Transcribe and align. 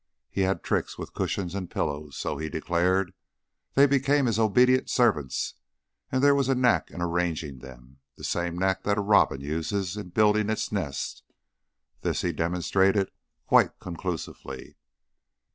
He 0.31 0.41
had 0.41 0.63
tricks 0.63 0.97
with 0.97 1.13
cushions 1.13 1.53
and 1.53 1.69
pillows, 1.69 2.17
so 2.17 2.39
he 2.39 2.49
declared; 2.49 3.13
they 3.75 3.85
became 3.85 4.25
his 4.25 4.39
obedient 4.39 4.89
servants, 4.89 5.53
and 6.11 6.23
there 6.23 6.33
was 6.33 6.49
a 6.49 6.55
knack 6.55 6.89
in 6.89 7.03
arranging 7.03 7.59
them 7.59 7.99
the 8.17 8.23
same 8.23 8.57
knack 8.57 8.81
that 8.81 8.97
a 8.97 9.01
robin 9.01 9.41
uses 9.41 9.95
in 9.97 10.09
building 10.09 10.49
its 10.49 10.71
nest. 10.71 11.21
This 12.01 12.21
he 12.21 12.31
demonstrated 12.31 13.11
quite 13.45 13.79
conclusively. 13.79 14.75